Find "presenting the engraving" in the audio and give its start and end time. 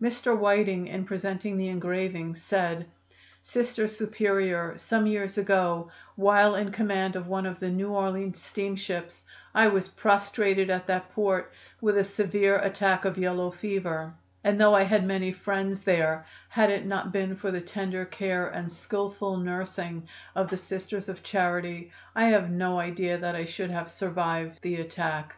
1.04-2.36